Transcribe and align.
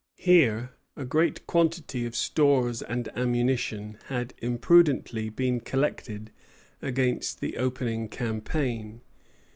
Here 0.17 0.71
a 0.97 1.05
great 1.05 1.45
quantity 1.45 2.07
of 2.07 2.15
stores 2.15 2.81
and 2.81 3.07
ammunition 3.15 3.99
had 4.07 4.33
imprudently 4.39 5.29
been 5.29 5.59
collected 5.59 6.31
against 6.81 7.39
the 7.39 7.57
opening 7.57 8.09
campaign. 8.09 9.01